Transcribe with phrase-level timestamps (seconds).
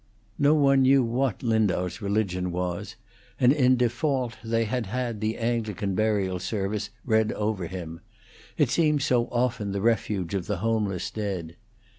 [0.39, 2.95] No one knew what Lindau's religion was,
[3.39, 8.01] and in default they had had the Anglican burial service read over him;
[8.57, 11.55] it seems so often the refuge of the homeless dead.